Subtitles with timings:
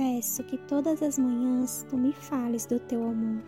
[0.00, 3.42] peço que todas as manhãs tu me fales do teu amor,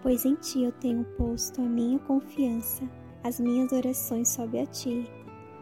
[0.00, 2.82] pois em ti eu tenho posto a minha confiança,
[3.22, 5.06] as minhas orações sobe a ti.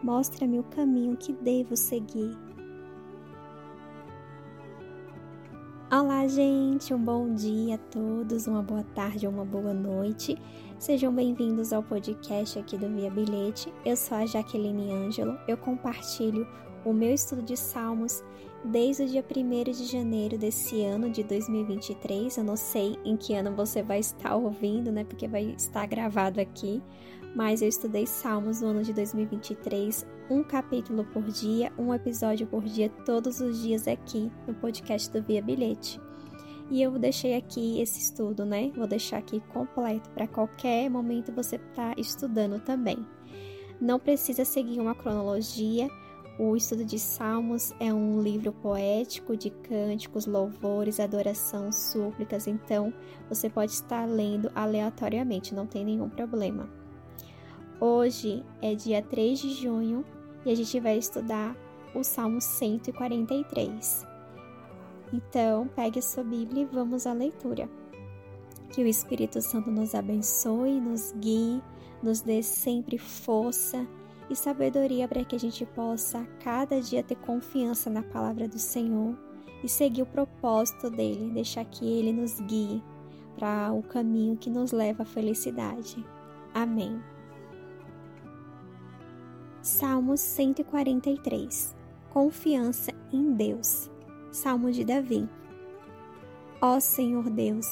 [0.01, 2.31] Mostra-me o caminho que devo seguir.
[5.91, 6.93] Olá, gente!
[6.93, 10.37] Um bom dia a todos, uma boa tarde uma boa noite.
[10.79, 13.71] Sejam bem-vindos ao podcast aqui do Via Bilhete.
[13.83, 15.37] Eu sou a Jaqueline Ângelo.
[15.45, 16.47] Eu compartilho
[16.85, 18.23] o meu estudo de Salmos
[18.63, 22.37] desde o dia 1 de janeiro desse ano de 2023.
[22.37, 25.03] Eu não sei em que ano você vai estar ouvindo, né?
[25.03, 26.81] Porque vai estar gravado aqui.
[27.35, 32.63] Mas eu estudei Salmos no ano de 2023, um capítulo por dia, um episódio por
[32.63, 35.99] dia, todos os dias aqui no podcast do Via Bilhete.
[36.69, 38.71] E eu deixei aqui esse estudo, né?
[38.75, 43.05] Vou deixar aqui completo para qualquer momento você estar tá estudando também.
[43.79, 45.89] Não precisa seguir uma cronologia
[46.39, 52.93] o estudo de Salmos é um livro poético de cânticos, louvores, adoração, súplicas, então
[53.27, 56.69] você pode estar lendo aleatoriamente, não tem nenhum problema.
[57.79, 60.05] Hoje é dia 3 de junho
[60.45, 61.55] e a gente vai estudar
[61.93, 64.07] o Salmo 143.
[65.13, 67.69] Então, pegue a sua Bíblia e vamos à leitura.
[68.71, 71.61] Que o Espírito Santo nos abençoe, nos guie,
[72.01, 73.85] nos dê sempre força
[74.31, 79.13] e sabedoria para que a gente possa cada dia ter confiança na palavra do Senhor
[79.61, 82.81] e seguir o propósito dele, deixar que ele nos guie
[83.35, 86.03] para o caminho que nos leva à felicidade.
[86.53, 87.01] Amém.
[89.61, 91.75] Salmos 143
[92.09, 93.89] Confiança em Deus.
[94.31, 95.29] Salmo de Davi.
[96.61, 97.65] Ó Senhor Deus,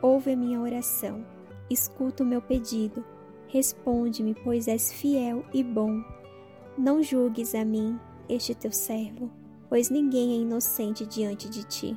[0.00, 1.24] ouve a minha oração,
[1.70, 3.04] escuta o meu pedido
[3.48, 6.02] Responde-me, pois és fiel e bom.
[6.76, 9.30] Não julgues a mim, este teu servo,
[9.68, 11.96] pois ninguém é inocente diante de ti.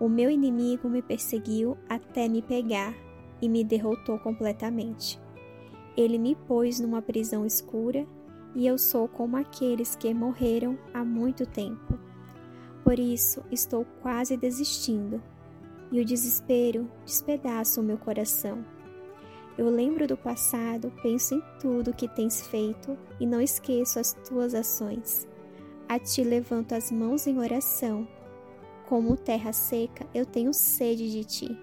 [0.00, 2.94] O meu inimigo me perseguiu até me pegar
[3.42, 5.20] e me derrotou completamente.
[5.96, 8.06] Ele me pôs numa prisão escura
[8.54, 11.98] e eu sou como aqueles que morreram há muito tempo.
[12.84, 15.22] Por isso estou quase desistindo,
[15.90, 18.64] e o desespero despedaça o meu coração.
[19.58, 24.54] Eu lembro do passado, penso em tudo que tens feito e não esqueço as tuas
[24.54, 25.26] ações.
[25.88, 28.06] A ti levanto as mãos em oração.
[28.88, 31.58] Como terra seca, eu tenho sede de ti.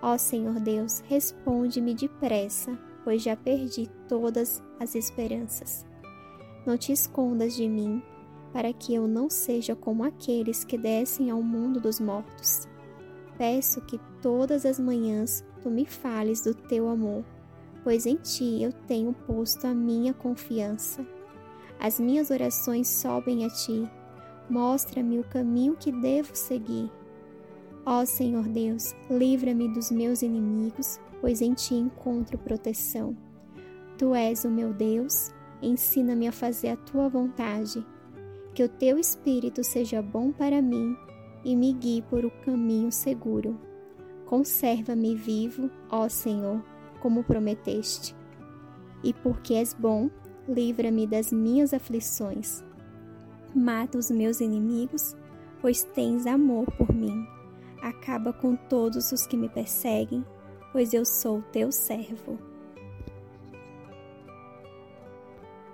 [0.00, 5.84] Ó Senhor Deus, responde-me depressa, pois já perdi todas as esperanças.
[6.64, 8.00] Não te escondas de mim,
[8.52, 12.68] para que eu não seja como aqueles que descem ao mundo dos mortos.
[13.36, 17.24] Peço que todas as manhãs tu me fales do teu amor,
[17.84, 21.06] pois em ti eu tenho posto a minha confiança.
[21.78, 23.88] As minhas orações sobem a ti.
[24.48, 26.90] Mostra-me o caminho que devo seguir.
[27.84, 33.16] Ó Senhor Deus, livra-me dos meus inimigos, pois em ti encontro proteção.
[33.98, 37.84] Tu és o meu Deus, ensina-me a fazer a tua vontade.
[38.54, 40.96] Que o teu espírito seja bom para mim
[41.44, 43.58] e me guie por o caminho seguro.
[44.32, 46.64] Conserva-me vivo, ó Senhor,
[47.02, 48.16] como prometeste.
[49.04, 50.08] E porque és bom,
[50.48, 52.64] livra-me das minhas aflições.
[53.54, 55.14] Mata os meus inimigos,
[55.60, 57.26] pois tens amor por mim.
[57.82, 60.24] Acaba com todos os que me perseguem,
[60.72, 62.38] pois eu sou teu servo.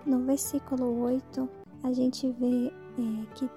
[0.05, 1.49] No versículo 8,
[1.85, 3.49] a gente vê é, que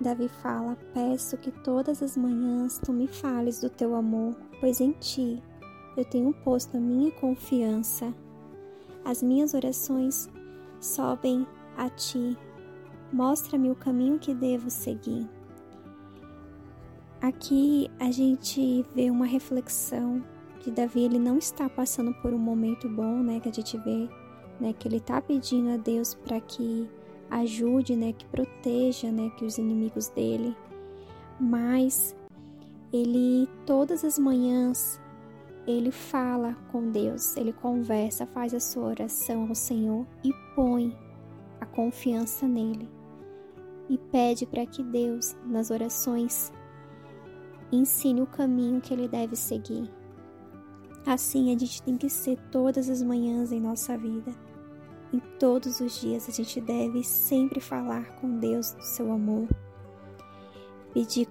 [0.00, 4.92] Davi fala: Peço que todas as manhãs tu me fales do teu amor, pois em
[4.92, 5.42] ti
[5.96, 8.12] eu tenho posto a minha confiança.
[9.04, 10.28] As minhas orações
[10.80, 12.36] sobem a ti.
[13.12, 15.28] Mostra-me o caminho que devo seguir.
[17.20, 20.22] Aqui a gente vê uma reflexão
[20.60, 23.40] que Davi ele não está passando por um momento bom, né?
[23.40, 24.08] Que a gente vê,
[24.60, 24.72] né?
[24.72, 26.88] Que ele está pedindo a Deus para que
[27.30, 30.56] ajude, né, que proteja, né, que os inimigos dele.
[31.40, 32.14] Mas
[32.94, 35.00] ele todas as manhãs
[35.66, 40.94] ele fala com Deus, ele conversa, faz a sua oração ao Senhor e põe
[41.58, 42.86] a confiança nele.
[43.88, 46.52] E pede para que Deus, nas orações,
[47.72, 49.90] ensine o caminho que ele deve seguir.
[51.06, 54.34] Assim a gente tem que ser todas as manhãs em nossa vida
[55.14, 59.46] em todos os dias a gente deve sempre falar com Deus do seu amor,
[60.92, 61.26] pedir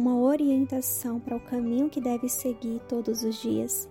[0.00, 3.86] uma orientação para o caminho que deve seguir todos os dias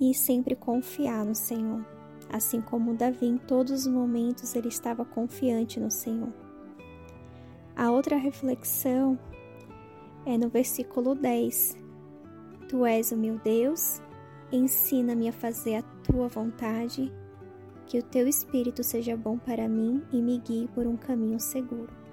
[0.00, 1.86] e sempre confiar no Senhor.
[2.28, 6.32] Assim como Davi, em todos os momentos ele estava confiante no Senhor.
[7.76, 9.16] A outra reflexão
[10.26, 11.78] é no versículo 10.
[12.68, 14.02] Tu és o meu Deus,
[14.50, 17.12] ensina-me a fazer a tua vontade,
[17.86, 22.03] que o teu espírito seja bom para mim e me guie por um caminho seguro.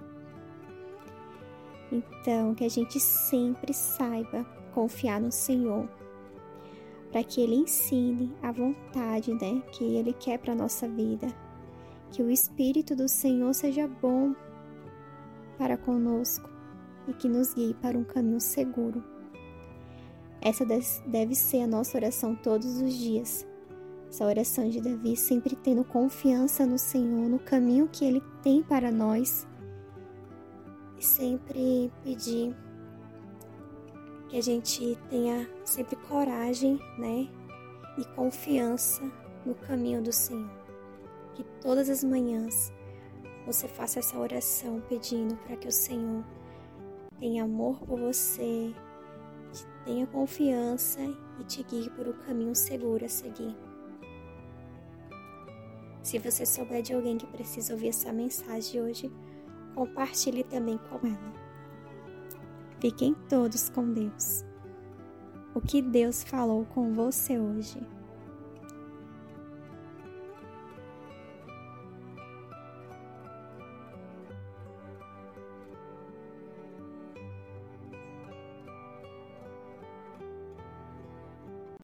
[1.91, 5.89] Então, que a gente sempre saiba confiar no Senhor,
[7.11, 11.27] para que Ele ensine a vontade né, que Ele quer para a nossa vida.
[12.11, 14.33] Que o Espírito do Senhor seja bom
[15.57, 16.49] para conosco
[17.07, 19.03] e que nos guie para um caminho seguro.
[20.41, 23.45] Essa deve ser a nossa oração todos os dias.
[24.09, 28.91] Essa oração de Davi, sempre tendo confiança no Senhor, no caminho que Ele tem para
[28.91, 29.47] nós,
[31.01, 32.55] e sempre pedir
[34.29, 37.27] que a gente tenha sempre coragem, né,
[37.97, 39.01] e confiança
[39.43, 40.49] no caminho do Senhor.
[41.33, 42.71] Que todas as manhãs
[43.47, 46.23] você faça essa oração pedindo para que o Senhor
[47.19, 48.71] tenha amor por você,
[49.83, 51.01] tenha confiança
[51.39, 53.57] e te guie por um caminho seguro a seguir.
[56.03, 59.11] Se você souber de alguém que precisa ouvir essa mensagem hoje,
[59.75, 61.33] compartilhe também com ela.
[62.79, 64.43] Fiquem todos com Deus.
[65.53, 67.79] O que Deus falou com você hoje?